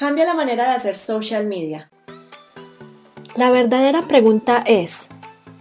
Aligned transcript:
Cambia 0.00 0.24
la 0.24 0.32
manera 0.32 0.66
de 0.66 0.76
hacer 0.76 0.96
social 0.96 1.44
media. 1.44 1.90
La 3.36 3.50
verdadera 3.50 4.00
pregunta 4.00 4.64
es, 4.66 5.08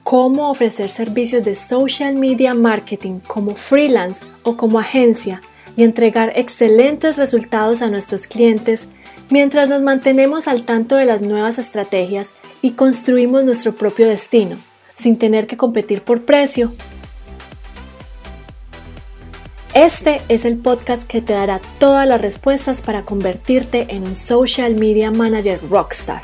¿cómo 0.03 0.49
ofrecer 0.49 0.91
servicios 0.91 1.43
de 1.43 1.57
social 1.57 2.15
media 2.15 2.53
marketing 2.53 3.19
como 3.19 3.55
freelance 3.55 4.25
o 4.43 4.55
como 4.55 4.79
agencia 4.79 5.41
y 5.75 5.83
entregar 5.83 6.31
excelentes 6.37 7.17
resultados 7.17 7.81
a 7.81 7.89
nuestros 7.89 8.27
clientes 8.27 8.87
mientras 9.29 9.67
nos 9.67 9.81
mantenemos 9.81 10.47
al 10.47 10.63
tanto 10.63 10.95
de 10.95 11.03
las 11.03 11.21
nuevas 11.21 11.59
estrategias 11.59 12.33
y 12.61 12.71
construimos 12.71 13.43
nuestro 13.43 13.75
propio 13.75 14.07
destino, 14.07 14.55
sin 14.95 15.17
tener 15.17 15.47
que 15.47 15.57
competir 15.57 16.01
por 16.03 16.23
precio 16.23 16.71
este 19.73 20.21
es 20.29 20.45
el 20.45 20.57
podcast 20.57 21.03
que 21.07 21.21
te 21.21 21.33
dará 21.33 21.59
todas 21.79 22.07
las 22.07 22.21
respuestas 22.21 22.81
para 22.81 23.03
convertirte 23.03 23.87
en 23.89 24.03
un 24.03 24.15
social 24.15 24.75
media 24.75 25.11
manager 25.11 25.59
rockstar. 25.69 26.23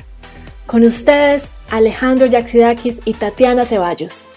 Con 0.65 0.83
ustedes, 0.83 1.49
Alejandro 1.69 2.25
Yaxidakis 2.25 2.99
y 3.05 3.13
Tatiana 3.13 3.65
Ceballos. 3.65 4.27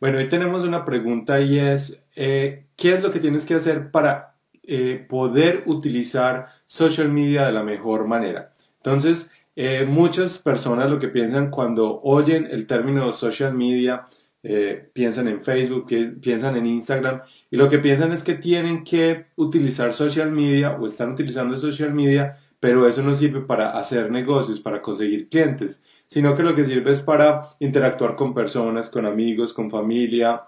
Bueno, 0.00 0.18
hoy 0.18 0.28
tenemos 0.28 0.64
una 0.64 0.84
pregunta 0.84 1.40
y 1.40 1.58
es, 1.58 2.04
eh, 2.14 2.66
¿qué 2.76 2.94
es 2.94 3.02
lo 3.02 3.10
que 3.10 3.20
tienes 3.20 3.44
que 3.44 3.54
hacer 3.54 3.90
para 3.90 4.34
eh, 4.62 5.04
poder 5.08 5.64
utilizar 5.66 6.44
social 6.66 7.10
media 7.10 7.46
de 7.46 7.52
la 7.52 7.62
mejor 7.62 8.06
manera? 8.06 8.52
Entonces, 8.76 9.30
eh, 9.56 9.84
muchas 9.88 10.38
personas 10.38 10.90
lo 10.90 11.00
que 11.00 11.08
piensan 11.08 11.50
cuando 11.50 12.00
oyen 12.02 12.46
el 12.50 12.66
término 12.66 13.12
social 13.12 13.54
media 13.54 14.04
eh, 14.50 14.88
piensan 14.94 15.28
en 15.28 15.42
Facebook, 15.42 15.84
piensan 16.22 16.56
en 16.56 16.64
Instagram 16.64 17.20
y 17.50 17.56
lo 17.58 17.68
que 17.68 17.80
piensan 17.80 18.12
es 18.12 18.22
que 18.22 18.32
tienen 18.32 18.82
que 18.82 19.26
utilizar 19.36 19.92
social 19.92 20.30
media 20.30 20.78
o 20.80 20.86
están 20.86 21.12
utilizando 21.12 21.58
social 21.58 21.92
media, 21.92 22.34
pero 22.58 22.88
eso 22.88 23.02
no 23.02 23.14
sirve 23.14 23.42
para 23.42 23.72
hacer 23.72 24.10
negocios, 24.10 24.62
para 24.62 24.80
conseguir 24.80 25.28
clientes, 25.28 25.84
sino 26.06 26.34
que 26.34 26.42
lo 26.42 26.54
que 26.54 26.64
sirve 26.64 26.92
es 26.92 27.02
para 27.02 27.50
interactuar 27.58 28.16
con 28.16 28.32
personas, 28.32 28.88
con 28.88 29.04
amigos, 29.04 29.52
con 29.52 29.70
familia, 29.70 30.44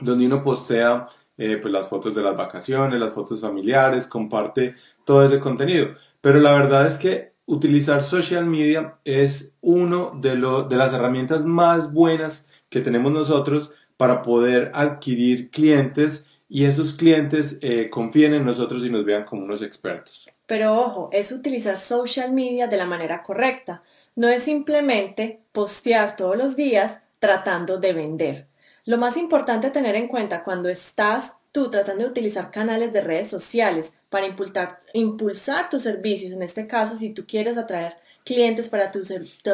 donde 0.00 0.24
uno 0.24 0.44
postea 0.44 1.08
eh, 1.36 1.58
pues 1.60 1.72
las 1.72 1.88
fotos 1.88 2.14
de 2.14 2.22
las 2.22 2.36
vacaciones, 2.36 3.00
las 3.00 3.12
fotos 3.12 3.40
familiares, 3.40 4.06
comparte 4.06 4.76
todo 5.04 5.24
ese 5.24 5.40
contenido. 5.40 5.88
Pero 6.20 6.38
la 6.38 6.52
verdad 6.52 6.86
es 6.86 6.96
que 6.96 7.32
utilizar 7.44 8.04
social 8.04 8.46
media 8.46 9.00
es 9.04 9.56
uno 9.62 10.16
de, 10.16 10.36
de 10.36 10.76
las 10.76 10.92
herramientas 10.92 11.44
más 11.44 11.92
buenas 11.92 12.45
que 12.68 12.80
tenemos 12.80 13.12
nosotros 13.12 13.72
para 13.96 14.22
poder 14.22 14.70
adquirir 14.74 15.50
clientes 15.50 16.26
y 16.48 16.64
esos 16.64 16.94
clientes 16.94 17.58
eh, 17.60 17.90
confíen 17.90 18.34
en 18.34 18.44
nosotros 18.44 18.84
y 18.84 18.90
nos 18.90 19.04
vean 19.04 19.24
como 19.24 19.44
unos 19.44 19.62
expertos. 19.62 20.28
Pero 20.46 20.74
ojo, 20.74 21.08
es 21.12 21.32
utilizar 21.32 21.78
social 21.78 22.32
media 22.32 22.68
de 22.68 22.76
la 22.76 22.86
manera 22.86 23.22
correcta. 23.22 23.82
No 24.14 24.28
es 24.28 24.44
simplemente 24.44 25.40
postear 25.52 26.16
todos 26.16 26.36
los 26.36 26.54
días 26.54 27.00
tratando 27.18 27.78
de 27.78 27.92
vender. 27.92 28.46
Lo 28.84 28.98
más 28.98 29.16
importante 29.16 29.66
a 29.66 29.72
tener 29.72 29.96
en 29.96 30.06
cuenta 30.06 30.44
cuando 30.44 30.68
estás 30.68 31.32
tú 31.50 31.70
tratando 31.70 32.04
de 32.04 32.10
utilizar 32.10 32.50
canales 32.50 32.92
de 32.92 33.00
redes 33.00 33.26
sociales 33.28 33.94
para 34.10 34.26
impulsar, 34.26 34.80
impulsar 34.92 35.68
tus 35.68 35.82
servicios, 35.82 36.32
en 36.32 36.42
este 36.42 36.66
caso, 36.66 36.96
si 36.96 37.10
tú 37.10 37.26
quieres 37.26 37.56
atraer 37.56 37.96
clientes 38.26 38.68
para, 38.68 38.90
tu, 38.90 39.00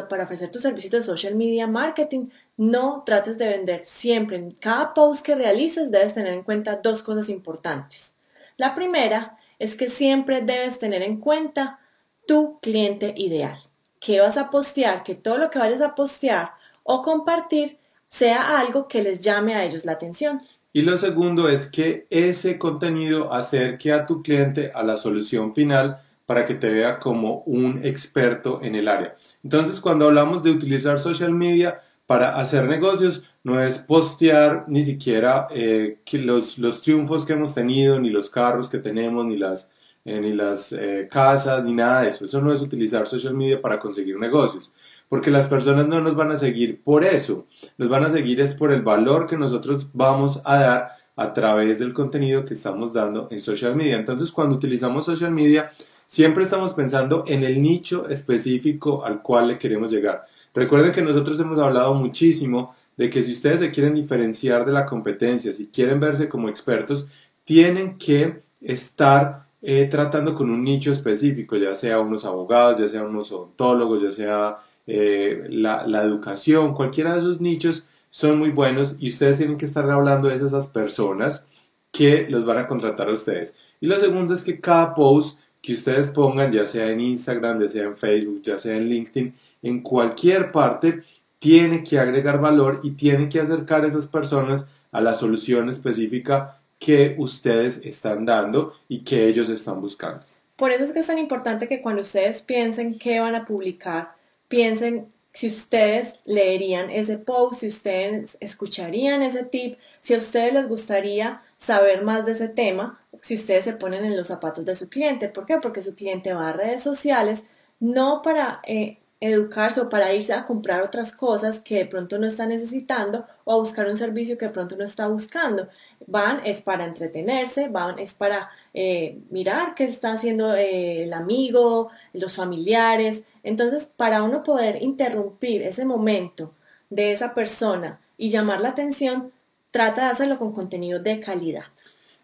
para 0.08 0.24
ofrecer 0.24 0.50
tus 0.50 0.62
servicios 0.62 0.90
de 0.90 1.02
social 1.02 1.34
media 1.34 1.66
marketing, 1.66 2.30
no 2.56 3.02
trates 3.04 3.36
de 3.36 3.46
vender 3.46 3.84
siempre. 3.84 4.36
En 4.38 4.50
cada 4.52 4.94
post 4.94 5.24
que 5.24 5.34
realices 5.34 5.90
debes 5.90 6.14
tener 6.14 6.32
en 6.32 6.42
cuenta 6.42 6.80
dos 6.82 7.02
cosas 7.02 7.28
importantes. 7.28 8.14
La 8.56 8.74
primera 8.74 9.36
es 9.58 9.76
que 9.76 9.90
siempre 9.90 10.40
debes 10.40 10.78
tener 10.78 11.02
en 11.02 11.18
cuenta 11.18 11.80
tu 12.26 12.58
cliente 12.60 13.12
ideal. 13.16 13.58
¿Qué 14.00 14.20
vas 14.20 14.38
a 14.38 14.48
postear? 14.48 15.02
Que 15.04 15.14
todo 15.16 15.36
lo 15.36 15.50
que 15.50 15.58
vayas 15.58 15.82
a 15.82 15.94
postear 15.94 16.52
o 16.82 17.02
compartir 17.02 17.78
sea 18.08 18.58
algo 18.58 18.88
que 18.88 19.02
les 19.02 19.20
llame 19.20 19.55
a 19.55 19.64
ellos 19.64 19.84
la 19.84 19.92
atención. 19.92 20.40
Y 20.72 20.80
lo 20.80 20.96
segundo 20.96 21.50
es 21.50 21.68
que 21.68 22.06
ese 22.08 22.58
contenido 22.58 23.34
acerque 23.34 23.92
a 23.92 24.06
tu 24.06 24.22
cliente 24.22 24.72
a 24.74 24.82
la 24.82 24.96
solución 24.96 25.55
final 25.55 26.00
para 26.32 26.46
que 26.46 26.54
te 26.54 26.70
vea 26.72 26.98
como 26.98 27.42
un 27.44 27.84
experto 27.84 28.60
en 28.62 28.74
el 28.74 28.88
área. 28.88 29.14
Entonces, 29.44 29.82
cuando 29.82 30.06
hablamos 30.06 30.42
de 30.42 30.50
utilizar 30.50 30.98
social 30.98 31.30
media 31.30 31.78
para 32.06 32.36
hacer 32.36 32.66
negocios, 32.66 33.34
no 33.44 33.60
es 33.60 33.76
postear 33.76 34.64
ni 34.66 34.82
siquiera 34.82 35.46
eh, 35.50 35.98
los, 36.12 36.56
los, 36.56 36.80
triunfos 36.80 37.26
que 37.26 37.34
hemos 37.34 37.52
tenido, 37.52 38.00
ni 38.00 38.08
los 38.08 38.30
carros 38.30 38.70
que 38.70 38.78
tenemos, 38.78 39.26
ni 39.26 39.36
las, 39.36 39.68
eh, 40.06 40.22
ni 40.22 40.32
las 40.32 40.72
eh, 40.72 41.06
casas, 41.10 41.66
ni 41.66 41.74
nada 41.74 42.00
de 42.00 42.08
eso. 42.08 42.24
Eso 42.24 42.40
no 42.40 42.50
es 42.50 42.62
utilizar 42.62 43.06
social 43.06 43.34
media 43.34 43.60
para 43.60 43.78
conseguir 43.78 44.18
negocios, 44.18 44.72
porque 45.10 45.30
las 45.30 45.46
personas 45.46 45.86
no 45.86 46.00
nos 46.00 46.16
van 46.16 46.30
a 46.30 46.38
seguir 46.38 46.82
por 46.82 47.04
eso, 47.04 47.46
nos 47.76 47.90
van 47.90 48.04
a 48.04 48.10
seguir 48.10 48.40
es 48.40 48.54
por 48.54 48.72
el 48.72 48.80
valor 48.80 49.26
que 49.26 49.36
nosotros 49.36 49.86
vamos 49.92 50.40
a 50.46 50.56
dar 50.56 50.88
a 51.14 51.34
través 51.34 51.78
del 51.78 51.92
contenido 51.92 52.46
que 52.46 52.54
estamos 52.54 52.94
dando 52.94 53.28
en 53.30 53.42
social 53.42 53.76
media. 53.76 53.96
Entonces, 53.96 54.32
cuando 54.32 54.56
utilizamos 54.56 55.04
social 55.04 55.30
media, 55.30 55.70
Siempre 56.12 56.45
estamos 56.45 56.74
pensando 56.74 57.24
en 57.27 57.42
el 57.42 57.62
nicho 57.62 58.06
específico 58.06 59.02
al 59.02 59.23
cual 59.23 59.48
le 59.48 59.56
queremos 59.56 59.90
llegar. 59.90 60.27
Recuerden 60.52 60.92
que 60.92 61.00
nosotros 61.00 61.40
hemos 61.40 61.58
hablado 61.58 61.95
muchísimo 61.95 62.74
de 62.98 63.08
que 63.08 63.23
si 63.23 63.33
ustedes 63.33 63.61
se 63.61 63.70
quieren 63.70 63.95
diferenciar 63.95 64.67
de 64.67 64.73
la 64.73 64.84
competencia, 64.84 65.55
si 65.55 65.68
quieren 65.68 66.00
verse 66.00 66.28
como 66.28 66.50
expertos, 66.50 67.08
tienen 67.45 67.96
que 67.96 68.42
estar 68.61 69.46
eh, 69.62 69.89
tratando 69.90 70.34
con 70.34 70.50
un 70.50 70.62
nicho 70.62 70.92
específico, 70.92 71.56
ya 71.56 71.74
sea 71.74 71.98
unos 72.00 72.27
abogados, 72.27 72.79
ya 72.79 72.89
sea 72.89 73.05
unos 73.05 73.33
odontólogos, 73.33 74.02
ya 74.02 74.12
sea 74.12 74.58
eh, 74.86 75.46
la, 75.48 75.86
la, 75.86 76.02
educación, 76.02 76.74
cualquiera 76.74 77.14
de 77.14 77.20
esos 77.20 77.40
nichos 77.40 77.86
son 78.11 78.39
muy 78.39 78.50
buenos 78.50 78.96
y 78.98 79.08
ustedes 79.08 79.39
tienen 79.39 79.56
que 79.56 79.64
estar 79.64 79.89
hablando 79.89 80.29
de 80.29 80.34
esas 80.34 80.67
personas 80.67 81.46
que 81.90 82.27
los 82.29 82.44
van 82.44 82.58
a 82.58 82.67
contratar 82.67 83.08
a 83.08 83.14
ustedes. 83.14 83.55
Y 83.80 83.86
lo 83.86 83.96
segundo 83.96 84.34
es 84.34 84.42
que 84.42 84.61
cada 84.61 84.94
post 84.94 85.42
que 85.62 85.74
ustedes 85.74 86.08
pongan, 86.08 86.50
ya 86.52 86.67
sea 86.67 86.90
en 86.90 87.00
Instagram, 87.00 87.62
ya 87.62 87.68
sea 87.68 87.84
en 87.84 87.96
Facebook, 87.96 88.42
ya 88.42 88.58
sea 88.58 88.77
en 88.77 88.89
LinkedIn, 88.89 89.33
en 89.62 89.80
cualquier 89.80 90.50
parte, 90.50 91.02
tiene 91.39 91.84
que 91.84 91.98
agregar 91.98 92.40
valor 92.40 92.80
y 92.83 92.90
tiene 92.90 93.28
que 93.28 93.40
acercar 93.40 93.84
a 93.84 93.86
esas 93.86 94.06
personas 94.06 94.67
a 94.90 95.00
la 95.00 95.14
solución 95.14 95.68
específica 95.68 96.58
que 96.78 97.14
ustedes 97.17 97.78
están 97.84 98.24
dando 98.24 98.74
y 98.89 99.00
que 99.05 99.28
ellos 99.28 99.48
están 99.48 99.80
buscando. 99.80 100.24
Por 100.56 100.73
eso 100.73 100.84
es 100.84 100.92
que 100.92 101.00
es 101.00 101.06
tan 101.06 101.18
importante 101.18 101.68
que 101.68 101.80
cuando 101.80 102.02
ustedes 102.02 102.42
piensen 102.42 102.98
qué 102.98 103.20
van 103.20 103.36
a 103.36 103.44
publicar, 103.44 104.14
piensen 104.48 105.06
si 105.32 105.48
ustedes 105.48 106.20
leerían 106.24 106.90
ese 106.90 107.18
post, 107.18 107.60
si 107.60 107.68
ustedes 107.68 108.36
escucharían 108.40 109.22
ese 109.22 109.44
tip, 109.44 109.78
si 110.00 110.14
a 110.14 110.18
ustedes 110.18 110.52
les 110.52 110.68
gustaría 110.68 111.42
saber 111.56 112.02
más 112.02 112.26
de 112.26 112.32
ese 112.32 112.48
tema, 112.48 113.00
si 113.20 113.34
ustedes 113.34 113.64
se 113.64 113.72
ponen 113.72 114.04
en 114.04 114.16
los 114.16 114.26
zapatos 114.26 114.64
de 114.64 114.76
su 114.76 114.88
cliente. 114.88 115.28
¿Por 115.28 115.46
qué? 115.46 115.58
Porque 115.58 115.82
su 115.82 115.94
cliente 115.94 116.34
va 116.34 116.50
a 116.50 116.52
redes 116.52 116.82
sociales 116.82 117.44
no 117.80 118.22
para 118.22 118.60
eh, 118.64 118.98
educarse 119.22 119.80
o 119.80 119.88
para 119.88 120.12
irse 120.12 120.33
a 120.33 120.44
comprar 120.44 120.83
otras 120.83 121.14
cosas 121.14 121.60
que 121.60 121.77
de 121.77 121.86
pronto 121.86 122.18
no 122.18 122.27
está 122.27 122.44
necesitando 122.44 123.24
o 123.44 123.52
a 123.52 123.56
buscar 123.56 123.88
un 123.88 123.96
servicio 123.96 124.36
que 124.36 124.46
de 124.46 124.50
pronto 124.50 124.77
no 124.77 124.84
está 124.84 125.06
buscando. 125.06 125.68
Van 126.08 126.44
es 126.44 126.60
para 126.60 126.84
entretenerse, 126.84 127.68
van 127.68 128.00
es 128.00 128.14
para 128.14 128.50
eh, 128.75 129.20
mirar 129.31 129.76
qué 129.76 129.84
está 129.84 130.11
haciendo 130.12 130.55
eh, 130.56 131.05
el 131.05 131.12
amigo, 131.12 131.88
los 132.12 132.34
familiares. 132.34 133.22
Entonces, 133.44 133.84
para 133.84 134.25
uno 134.25 134.43
poder 134.43 134.82
interrumpir 134.82 135.62
ese 135.62 135.84
momento 135.84 136.52
de 136.90 137.12
esa 137.12 137.32
persona 137.32 138.00
y 138.19 138.31
llamar 138.31 138.61
la 138.61 138.70
atención, 138.70 139.32
trata 139.70 140.06
de 140.06 140.11
hacerlo 140.11 140.38
con 140.40 140.52
contenido 140.52 140.99
de 140.99 141.20
calidad. 141.20 141.64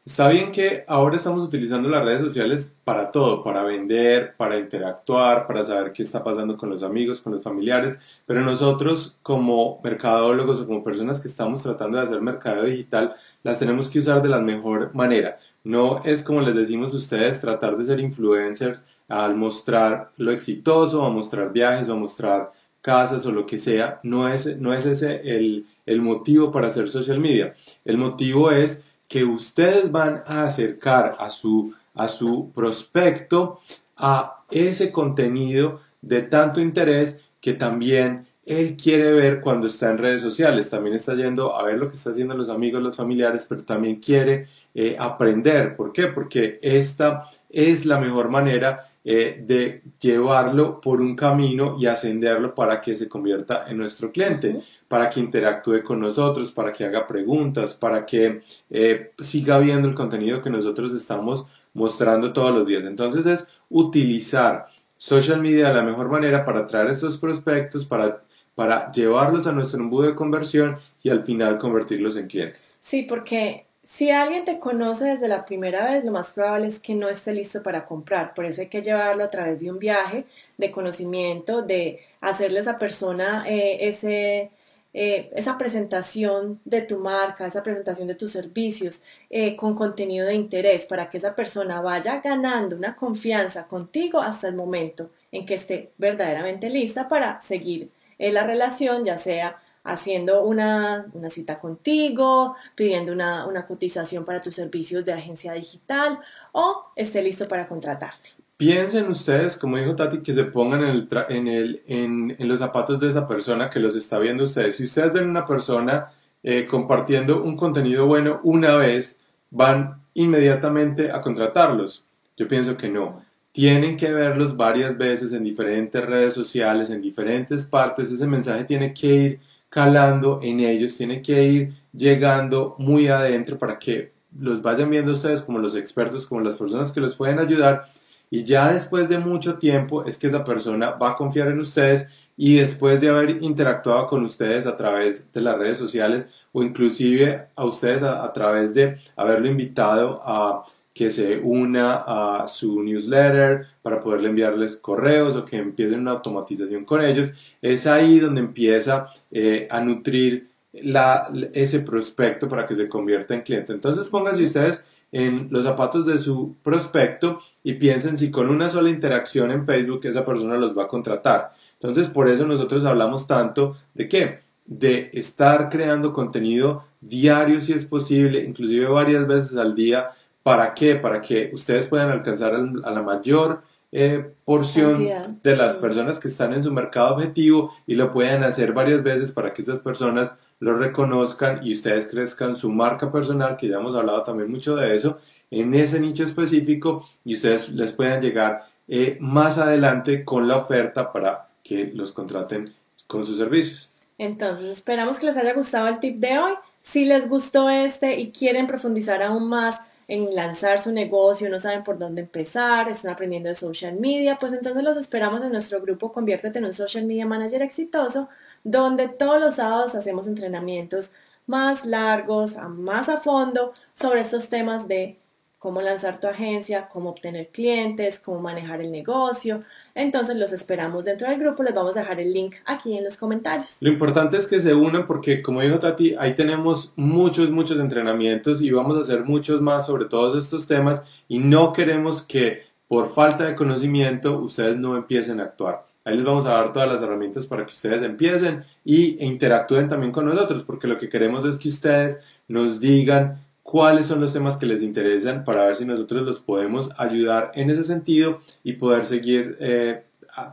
Está 0.08 0.30
bien 0.30 0.52
que 0.52 0.84
ahora 0.86 1.16
estamos 1.16 1.44
utilizando 1.44 1.86
las 1.90 2.02
redes 2.02 2.22
sociales 2.22 2.74
para 2.82 3.10
todo, 3.10 3.44
para 3.44 3.62
vender, 3.62 4.34
para 4.38 4.58
interactuar, 4.58 5.46
para 5.46 5.62
saber 5.62 5.92
qué 5.92 6.02
está 6.02 6.24
pasando 6.24 6.56
con 6.56 6.70
los 6.70 6.82
amigos, 6.82 7.20
con 7.20 7.34
los 7.34 7.42
familiares, 7.42 8.00
pero 8.24 8.40
nosotros 8.40 9.18
como 9.22 9.78
mercadólogos 9.84 10.60
o 10.60 10.66
como 10.66 10.82
personas 10.82 11.20
que 11.20 11.28
estamos 11.28 11.60
tratando 11.60 11.98
de 11.98 12.04
hacer 12.04 12.22
mercado 12.22 12.64
digital, 12.64 13.14
las 13.42 13.58
tenemos 13.58 13.90
que 13.90 13.98
usar 13.98 14.22
de 14.22 14.30
la 14.30 14.40
mejor 14.40 14.94
manera. 14.94 15.36
No 15.62 16.02
es 16.02 16.22
como 16.22 16.40
les 16.40 16.54
decimos 16.54 16.94
a 16.94 16.96
ustedes, 16.96 17.38
tratar 17.38 17.76
de 17.76 17.84
ser 17.84 18.00
influencers 18.00 18.82
al 19.08 19.36
mostrar 19.36 20.10
lo 20.16 20.32
exitoso, 20.32 21.04
a 21.04 21.10
mostrar 21.10 21.52
viajes 21.52 21.90
a 21.90 21.94
mostrar 21.94 22.50
casas 22.80 23.26
o 23.26 23.32
lo 23.32 23.44
que 23.44 23.58
sea. 23.58 24.00
No 24.02 24.26
es, 24.26 24.56
no 24.58 24.72
es 24.72 24.86
ese 24.86 25.20
el, 25.36 25.66
el 25.84 26.00
motivo 26.00 26.50
para 26.50 26.68
hacer 26.68 26.88
social 26.88 27.18
media. 27.20 27.54
El 27.84 27.98
motivo 27.98 28.50
es 28.50 28.84
que 29.08 29.24
ustedes 29.24 29.90
van 29.90 30.22
a 30.26 30.44
acercar 30.44 31.16
a 31.18 31.30
su, 31.30 31.74
a 31.94 32.06
su 32.08 32.52
prospecto 32.54 33.60
a 33.96 34.44
ese 34.50 34.92
contenido 34.92 35.80
de 36.00 36.22
tanto 36.22 36.60
interés 36.60 37.20
que 37.40 37.54
también 37.54 38.27
él 38.48 38.76
quiere 38.76 39.12
ver 39.12 39.42
cuando 39.42 39.66
está 39.66 39.90
en 39.90 39.98
redes 39.98 40.22
sociales, 40.22 40.70
también 40.70 40.96
está 40.96 41.14
yendo 41.14 41.54
a 41.54 41.62
ver 41.64 41.76
lo 41.76 41.86
que 41.86 41.96
está 41.96 42.10
haciendo 42.10 42.34
los 42.34 42.48
amigos, 42.48 42.82
los 42.82 42.96
familiares, 42.96 43.44
pero 43.46 43.62
también 43.62 43.96
quiere 43.96 44.46
eh, 44.74 44.96
aprender. 44.98 45.76
¿Por 45.76 45.92
qué? 45.92 46.06
Porque 46.06 46.58
esta 46.62 47.28
es 47.50 47.84
la 47.84 48.00
mejor 48.00 48.30
manera 48.30 48.86
eh, 49.04 49.42
de 49.46 49.82
llevarlo 50.00 50.80
por 50.80 51.02
un 51.02 51.14
camino 51.14 51.76
y 51.78 51.86
ascenderlo 51.86 52.54
para 52.54 52.80
que 52.80 52.94
se 52.94 53.06
convierta 53.06 53.66
en 53.68 53.76
nuestro 53.76 54.10
cliente, 54.10 54.62
para 54.88 55.10
que 55.10 55.20
interactúe 55.20 55.82
con 55.82 56.00
nosotros, 56.00 56.50
para 56.50 56.72
que 56.72 56.86
haga 56.86 57.06
preguntas, 57.06 57.74
para 57.74 58.06
que 58.06 58.40
eh, 58.70 59.12
siga 59.18 59.58
viendo 59.58 59.88
el 59.88 59.94
contenido 59.94 60.40
que 60.40 60.48
nosotros 60.48 60.94
estamos 60.94 61.46
mostrando 61.74 62.32
todos 62.32 62.54
los 62.54 62.66
días. 62.66 62.84
Entonces 62.84 63.26
es 63.26 63.46
utilizar 63.68 64.66
social 64.96 65.40
media 65.42 65.68
de 65.68 65.74
la 65.74 65.82
mejor 65.82 66.08
manera 66.08 66.44
para 66.46 66.60
atraer 66.60 66.88
estos 66.88 67.18
prospectos, 67.18 67.84
para 67.84 68.22
para 68.58 68.90
llevarlos 68.90 69.46
a 69.46 69.52
nuestro 69.52 69.78
embudo 69.78 70.08
de 70.08 70.16
conversión 70.16 70.78
y 71.00 71.10
al 71.10 71.22
final 71.22 71.58
convertirlos 71.58 72.16
en 72.16 72.26
clientes. 72.26 72.76
Sí, 72.80 73.04
porque 73.04 73.66
si 73.84 74.10
alguien 74.10 74.44
te 74.44 74.58
conoce 74.58 75.04
desde 75.04 75.28
la 75.28 75.46
primera 75.46 75.88
vez, 75.88 76.04
lo 76.04 76.10
más 76.10 76.32
probable 76.32 76.66
es 76.66 76.80
que 76.80 76.96
no 76.96 77.08
esté 77.08 77.32
listo 77.32 77.62
para 77.62 77.84
comprar. 77.84 78.34
Por 78.34 78.46
eso 78.46 78.62
hay 78.62 78.66
que 78.66 78.82
llevarlo 78.82 79.22
a 79.22 79.30
través 79.30 79.60
de 79.60 79.70
un 79.70 79.78
viaje 79.78 80.24
de 80.56 80.72
conocimiento, 80.72 81.62
de 81.62 82.00
hacerle 82.20 82.58
a 82.58 82.62
esa 82.62 82.78
persona 82.80 83.44
eh, 83.46 83.86
ese, 83.88 84.50
eh, 84.92 85.30
esa 85.36 85.56
presentación 85.56 86.60
de 86.64 86.82
tu 86.82 86.98
marca, 86.98 87.46
esa 87.46 87.62
presentación 87.62 88.08
de 88.08 88.16
tus 88.16 88.32
servicios 88.32 89.02
eh, 89.30 89.54
con 89.54 89.76
contenido 89.76 90.26
de 90.26 90.34
interés 90.34 90.84
para 90.84 91.08
que 91.08 91.18
esa 91.18 91.36
persona 91.36 91.80
vaya 91.80 92.20
ganando 92.20 92.74
una 92.74 92.96
confianza 92.96 93.68
contigo 93.68 94.20
hasta 94.20 94.48
el 94.48 94.56
momento 94.56 95.10
en 95.30 95.46
que 95.46 95.54
esté 95.54 95.92
verdaderamente 95.96 96.68
lista 96.68 97.06
para 97.06 97.40
seguir 97.40 97.96
en 98.18 98.34
la 98.34 98.44
relación, 98.44 99.04
ya 99.04 99.16
sea 99.16 99.58
haciendo 99.84 100.44
una, 100.44 101.06
cita 101.30 101.58
contigo, 101.58 102.54
pidiendo 102.74 103.12
una, 103.12 103.64
cotización 103.66 104.24
para 104.24 104.42
tus 104.42 104.54
servicios 104.54 105.04
de 105.04 105.12
agencia 105.12 105.52
digital 105.52 106.18
o 106.52 106.92
esté 106.94 107.22
listo 107.22 107.46
para 107.46 107.66
contratarte. 107.66 108.30
Piensen 108.58 109.08
ustedes, 109.08 109.56
como 109.56 109.76
dijo 109.76 109.94
Tati, 109.94 110.18
que 110.18 110.32
se 110.32 110.44
pongan 110.44 110.82
en, 110.82 110.90
el 110.90 111.08
en, 111.28 111.48
el, 111.48 111.82
en, 111.86 112.48
los 112.48 112.58
zapatos 112.58 112.98
de 113.00 113.08
esa 113.08 113.26
persona 113.26 113.70
que 113.70 113.78
los 113.78 113.94
está 113.94 114.18
viendo 114.18 114.44
ustedes. 114.44 114.76
Si 114.76 114.84
ustedes 114.84 115.12
ven 115.12 115.28
una 115.30 115.46
persona 115.46 116.12
eh, 116.42 116.66
compartiendo 116.66 117.42
un 117.42 117.56
contenido 117.56 118.06
bueno 118.06 118.40
una 118.42 118.76
vez, 118.76 119.18
van 119.50 120.02
inmediatamente 120.14 121.12
a 121.12 121.22
contratarlos. 121.22 122.04
Yo 122.36 122.48
pienso 122.48 122.76
que 122.76 122.88
no 122.88 123.22
tienen 123.58 123.96
que 123.96 124.12
verlos 124.12 124.56
varias 124.56 124.96
veces 124.96 125.32
en 125.32 125.42
diferentes 125.42 126.06
redes 126.06 126.32
sociales, 126.32 126.90
en 126.90 127.02
diferentes 127.02 127.64
partes. 127.64 128.12
Ese 128.12 128.24
mensaje 128.24 128.62
tiene 128.62 128.94
que 128.94 129.06
ir 129.08 129.40
calando 129.68 130.38
en 130.44 130.60
ellos, 130.60 130.96
tiene 130.96 131.20
que 131.20 131.42
ir 131.42 131.74
llegando 131.92 132.76
muy 132.78 133.08
adentro 133.08 133.58
para 133.58 133.76
que 133.76 134.12
los 134.38 134.62
vayan 134.62 134.90
viendo 134.90 135.10
ustedes 135.10 135.42
como 135.42 135.58
los 135.58 135.74
expertos, 135.74 136.24
como 136.24 136.40
las 136.40 136.54
personas 136.54 136.92
que 136.92 137.00
los 137.00 137.16
pueden 137.16 137.40
ayudar. 137.40 137.86
Y 138.30 138.44
ya 138.44 138.72
después 138.72 139.08
de 139.08 139.18
mucho 139.18 139.58
tiempo 139.58 140.04
es 140.04 140.18
que 140.18 140.28
esa 140.28 140.44
persona 140.44 140.90
va 140.92 141.10
a 141.10 141.16
confiar 141.16 141.48
en 141.48 141.58
ustedes 141.58 142.06
y 142.36 142.58
después 142.58 143.00
de 143.00 143.08
haber 143.08 143.42
interactuado 143.42 144.06
con 144.06 144.22
ustedes 144.22 144.68
a 144.68 144.76
través 144.76 145.32
de 145.32 145.40
las 145.40 145.58
redes 145.58 145.78
sociales 145.78 146.28
o 146.52 146.62
inclusive 146.62 147.48
a 147.56 147.64
ustedes 147.64 148.04
a 148.04 148.32
través 148.32 148.72
de 148.72 148.98
haberlo 149.16 149.48
invitado 149.48 150.22
a 150.24 150.64
que 150.98 151.10
se 151.10 151.38
una 151.38 152.02
a 152.08 152.48
su 152.48 152.82
newsletter 152.82 153.64
para 153.82 154.00
poderle 154.00 154.30
enviarles 154.30 154.76
correos 154.76 155.36
o 155.36 155.44
que 155.44 155.56
empiecen 155.56 156.00
una 156.00 156.10
automatización 156.10 156.84
con 156.84 157.04
ellos, 157.04 157.30
es 157.62 157.86
ahí 157.86 158.18
donde 158.18 158.40
empieza 158.40 159.06
eh, 159.30 159.68
a 159.70 159.80
nutrir 159.80 160.48
la, 160.72 161.30
ese 161.52 161.78
prospecto 161.82 162.48
para 162.48 162.66
que 162.66 162.74
se 162.74 162.88
convierta 162.88 163.32
en 163.32 163.42
cliente. 163.42 163.72
Entonces 163.72 164.08
pónganse 164.08 164.42
ustedes 164.42 164.84
en 165.12 165.46
los 165.52 165.62
zapatos 165.62 166.04
de 166.04 166.18
su 166.18 166.56
prospecto 166.64 167.38
y 167.62 167.74
piensen 167.74 168.18
si 168.18 168.32
con 168.32 168.48
una 168.48 168.68
sola 168.68 168.90
interacción 168.90 169.52
en 169.52 169.64
Facebook 169.64 170.00
esa 170.02 170.26
persona 170.26 170.56
los 170.56 170.76
va 170.76 170.82
a 170.82 170.88
contratar. 170.88 171.52
Entonces 171.74 172.08
por 172.08 172.28
eso 172.28 172.44
nosotros 172.44 172.84
hablamos 172.84 173.28
tanto 173.28 173.76
de 173.94 174.08
qué? 174.08 174.40
De 174.66 175.10
estar 175.12 175.70
creando 175.70 176.12
contenido 176.12 176.82
diario 177.00 177.60
si 177.60 177.72
es 177.72 177.84
posible, 177.84 178.42
inclusive 178.42 178.86
varias 178.86 179.28
veces 179.28 179.56
al 179.56 179.76
día 179.76 180.08
¿Para 180.48 180.72
qué? 180.72 180.96
Para 180.96 181.20
que 181.20 181.50
ustedes 181.52 181.86
puedan 181.88 182.10
alcanzar 182.10 182.54
a 182.54 182.90
la 182.90 183.02
mayor 183.02 183.62
eh, 183.92 184.32
porción 184.46 185.06
de 185.42 185.56
las 185.56 185.76
personas 185.76 186.18
que 186.18 186.28
están 186.28 186.54
en 186.54 186.62
su 186.62 186.72
mercado 186.72 187.14
objetivo 187.14 187.74
y 187.86 187.96
lo 187.96 188.10
puedan 188.10 188.42
hacer 188.42 188.72
varias 188.72 189.02
veces 189.02 189.30
para 189.30 189.52
que 189.52 189.60
esas 189.60 189.80
personas 189.80 190.34
lo 190.58 190.74
reconozcan 190.74 191.60
y 191.62 191.74
ustedes 191.74 192.08
crezcan 192.08 192.56
su 192.56 192.70
marca 192.70 193.12
personal, 193.12 193.58
que 193.58 193.68
ya 193.68 193.76
hemos 193.76 193.94
hablado 193.94 194.22
también 194.22 194.50
mucho 194.50 194.74
de 194.74 194.96
eso, 194.96 195.18
en 195.50 195.74
ese 195.74 196.00
nicho 196.00 196.24
específico 196.24 197.06
y 197.26 197.34
ustedes 197.34 197.68
les 197.68 197.92
puedan 197.92 198.22
llegar 198.22 198.64
eh, 198.88 199.18
más 199.20 199.58
adelante 199.58 200.24
con 200.24 200.48
la 200.48 200.56
oferta 200.56 201.12
para 201.12 201.46
que 201.62 201.92
los 201.94 202.12
contraten 202.12 202.72
con 203.06 203.26
sus 203.26 203.36
servicios. 203.36 203.92
Entonces, 204.16 204.70
esperamos 204.70 205.18
que 205.18 205.26
les 205.26 205.36
haya 205.36 205.52
gustado 205.52 205.88
el 205.88 206.00
tip 206.00 206.16
de 206.16 206.38
hoy. 206.38 206.54
Si 206.80 207.04
les 207.04 207.28
gustó 207.28 207.68
este 207.68 208.18
y 208.18 208.32
quieren 208.32 208.66
profundizar 208.66 209.22
aún 209.22 209.46
más 209.46 209.82
en 210.08 210.34
lanzar 210.34 210.80
su 210.80 210.90
negocio, 210.90 211.50
no 211.50 211.60
saben 211.60 211.84
por 211.84 211.98
dónde 211.98 212.22
empezar, 212.22 212.88
están 212.88 213.12
aprendiendo 213.12 213.50
de 213.50 213.54
social 213.54 213.94
media, 213.96 214.38
pues 214.40 214.52
entonces 214.54 214.82
los 214.82 214.96
esperamos 214.96 215.42
en 215.44 215.52
nuestro 215.52 215.80
grupo 215.82 216.12
Conviértete 216.12 216.58
en 216.58 216.64
un 216.64 216.74
Social 216.74 217.04
Media 217.04 217.26
Manager 217.26 217.62
exitoso, 217.62 218.28
donde 218.64 219.08
todos 219.08 219.38
los 219.38 219.56
sábados 219.56 219.94
hacemos 219.94 220.26
entrenamientos 220.26 221.12
más 221.46 221.84
largos, 221.84 222.56
más 222.56 223.08
a 223.08 223.18
fondo 223.18 223.72
sobre 223.92 224.20
estos 224.20 224.48
temas 224.48 224.88
de 224.88 225.18
cómo 225.58 225.82
lanzar 225.82 226.20
tu 226.20 226.28
agencia, 226.28 226.88
cómo 226.88 227.10
obtener 227.10 227.48
clientes, 227.48 228.20
cómo 228.20 228.40
manejar 228.40 228.80
el 228.80 228.92
negocio. 228.92 229.62
Entonces 229.94 230.36
los 230.36 230.52
esperamos 230.52 231.04
dentro 231.04 231.28
del 231.28 231.38
grupo, 231.38 231.62
les 231.62 231.74
vamos 231.74 231.96
a 231.96 232.00
dejar 232.00 232.20
el 232.20 232.32
link 232.32 232.56
aquí 232.64 232.96
en 232.96 233.04
los 233.04 233.16
comentarios. 233.16 233.76
Lo 233.80 233.90
importante 233.90 234.36
es 234.36 234.46
que 234.46 234.60
se 234.60 234.74
unan 234.74 235.06
porque 235.06 235.42
como 235.42 235.60
dijo 235.60 235.80
Tati, 235.80 236.14
ahí 236.18 236.34
tenemos 236.34 236.92
muchos, 236.96 237.50
muchos 237.50 237.80
entrenamientos 237.80 238.60
y 238.60 238.70
vamos 238.70 238.96
a 238.98 239.02
hacer 239.02 239.24
muchos 239.24 239.60
más 239.60 239.86
sobre 239.86 240.04
todos 240.04 240.42
estos 240.42 240.66
temas 240.66 241.02
y 241.26 241.38
no 241.38 241.72
queremos 241.72 242.22
que 242.22 242.62
por 242.86 243.08
falta 243.12 243.44
de 243.44 243.56
conocimiento 243.56 244.38
ustedes 244.38 244.76
no 244.76 244.96
empiecen 244.96 245.40
a 245.40 245.44
actuar. 245.44 245.86
Ahí 246.04 246.16
les 246.16 246.24
vamos 246.24 246.46
a 246.46 246.52
dar 246.52 246.72
todas 246.72 246.90
las 246.90 247.02
herramientas 247.02 247.46
para 247.46 247.66
que 247.66 247.72
ustedes 247.72 248.02
empiecen 248.02 248.64
y 248.82 249.22
interactúen 249.22 249.88
también 249.88 250.10
con 250.10 250.24
nosotros, 250.24 250.62
porque 250.62 250.88
lo 250.88 250.96
que 250.96 251.10
queremos 251.10 251.44
es 251.44 251.58
que 251.58 251.68
ustedes 251.68 252.18
nos 252.46 252.80
digan 252.80 253.46
cuáles 253.70 254.06
son 254.06 254.18
los 254.18 254.32
temas 254.32 254.56
que 254.56 254.64
les 254.64 254.80
interesan 254.80 255.44
para 255.44 255.66
ver 255.66 255.76
si 255.76 255.84
nosotros 255.84 256.22
los 256.22 256.40
podemos 256.40 256.88
ayudar 256.96 257.52
en 257.54 257.68
ese 257.68 257.84
sentido 257.84 258.40
y 258.64 258.72
poder 258.72 259.04
seguir 259.04 259.58
eh, 259.60 260.06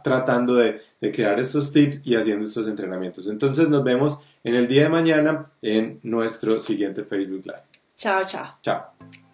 tratando 0.04 0.56
de, 0.56 0.82
de, 1.00 1.12
crear 1.13 1.39
estos 1.39 1.72
tips 1.72 2.01
y 2.04 2.16
haciendo 2.16 2.46
estos 2.46 2.68
entrenamientos. 2.68 3.28
Entonces 3.28 3.70
nos 3.70 3.86
vemos 3.86 4.20
en 4.44 4.56
el 4.56 4.68
día 4.68 4.84
de 4.84 4.89
mañana 4.89 5.50
en 5.62 6.01
nuestro 6.04 6.60
siguiente 6.60 7.06
Facebook 7.06 7.46
Live. 7.46 7.63
Chao, 7.96 8.22
chao. 8.25 8.58
Chao. 8.62 9.25